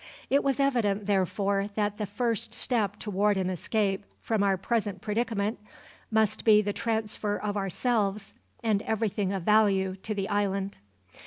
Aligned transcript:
It 0.31 0.43
was 0.43 0.59
evident, 0.59 1.05
therefore, 1.05 1.69
that 1.75 1.99
the 1.99 2.07
first 2.07 2.55
step 2.55 2.97
toward 2.97 3.37
an 3.37 3.51
escape 3.51 4.03
from 4.19 4.41
our 4.41 4.57
present 4.57 4.99
predicament 4.99 5.59
must 6.09 6.43
be 6.43 6.59
the 6.63 6.73
transfer 6.73 7.35
of 7.37 7.55
ourselves 7.55 8.33
and 8.63 8.81
everything 8.81 9.31
of 9.31 9.43
value 9.43 9.95
to 9.97 10.15
the 10.15 10.27
island. 10.27 10.79